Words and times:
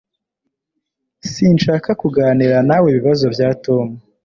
Sinshaka 1.31 1.89
kuganira 2.01 2.57
nawe 2.67 2.85
ibibazo 2.91 3.25
bya 3.33 3.49
Tom 3.63 3.87